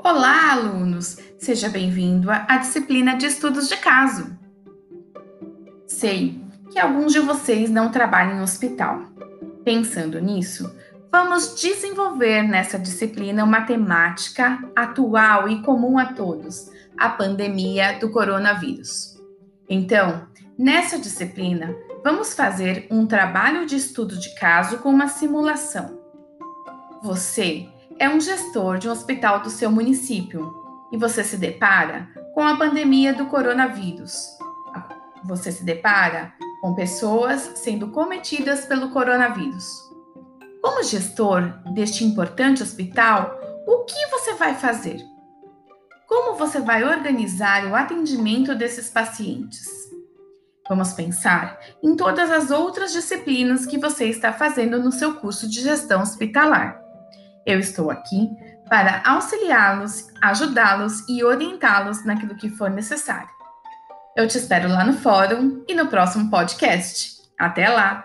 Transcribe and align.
Olá, 0.00 0.52
alunos! 0.52 1.18
Seja 1.38 1.68
bem-vindo 1.68 2.30
à 2.30 2.56
disciplina 2.56 3.16
de 3.16 3.26
estudos 3.26 3.68
de 3.68 3.76
caso. 3.76 4.38
Sei 5.86 6.40
que 6.70 6.78
alguns 6.78 7.12
de 7.12 7.18
vocês 7.18 7.68
não 7.68 7.90
trabalham 7.90 8.38
em 8.38 8.42
hospital. 8.42 9.02
Pensando 9.64 10.20
nisso, 10.20 10.72
vamos 11.10 11.60
desenvolver 11.60 12.42
nessa 12.42 12.78
disciplina 12.78 13.42
uma 13.42 13.62
temática 13.62 14.58
atual 14.74 15.48
e 15.48 15.62
comum 15.62 15.98
a 15.98 16.06
todos: 16.06 16.70
a 16.96 17.08
pandemia 17.08 17.98
do 17.98 18.08
coronavírus. 18.10 19.20
Então, 19.68 20.28
nessa 20.56 20.96
disciplina, 20.98 21.74
vamos 22.04 22.34
fazer 22.34 22.86
um 22.88 23.04
trabalho 23.04 23.66
de 23.66 23.74
estudo 23.74 24.16
de 24.16 24.32
caso 24.36 24.78
com 24.78 24.90
uma 24.90 25.08
simulação. 25.08 25.98
Você 27.02 27.68
é 27.98 28.08
um 28.08 28.20
gestor 28.20 28.78
de 28.78 28.88
um 28.88 28.92
hospital 28.92 29.40
do 29.40 29.50
seu 29.50 29.70
município 29.70 30.54
e 30.92 30.96
você 30.96 31.24
se 31.24 31.36
depara 31.36 32.08
com 32.32 32.42
a 32.42 32.56
pandemia 32.56 33.12
do 33.12 33.26
coronavírus. 33.26 34.38
Você 35.24 35.50
se 35.50 35.64
depara 35.64 36.32
com 36.60 36.74
pessoas 36.74 37.40
sendo 37.56 37.88
cometidas 37.88 38.64
pelo 38.64 38.90
coronavírus. 38.90 39.66
Como 40.62 40.82
gestor 40.82 41.42
deste 41.72 42.04
importante 42.04 42.62
hospital, 42.62 43.36
o 43.66 43.84
que 43.84 44.06
você 44.06 44.34
vai 44.34 44.54
fazer? 44.54 45.04
Como 46.06 46.36
você 46.36 46.60
vai 46.60 46.84
organizar 46.84 47.66
o 47.66 47.74
atendimento 47.74 48.54
desses 48.54 48.88
pacientes? 48.88 49.68
Vamos 50.68 50.92
pensar 50.92 51.58
em 51.82 51.96
todas 51.96 52.30
as 52.30 52.50
outras 52.50 52.92
disciplinas 52.92 53.66
que 53.66 53.78
você 53.78 54.06
está 54.06 54.32
fazendo 54.32 54.82
no 54.82 54.92
seu 54.92 55.14
curso 55.14 55.48
de 55.48 55.60
gestão 55.60 56.02
hospitalar. 56.02 56.87
Eu 57.48 57.58
estou 57.58 57.90
aqui 57.90 58.28
para 58.68 59.00
auxiliá-los, 59.06 60.08
ajudá-los 60.20 61.08
e 61.08 61.24
orientá-los 61.24 62.04
naquilo 62.04 62.34
que 62.34 62.50
for 62.50 62.68
necessário. 62.68 63.30
Eu 64.14 64.28
te 64.28 64.36
espero 64.36 64.68
lá 64.68 64.84
no 64.84 64.92
fórum 64.92 65.64
e 65.66 65.74
no 65.74 65.86
próximo 65.86 66.28
podcast. 66.28 67.16
Até 67.38 67.70
lá! 67.70 68.04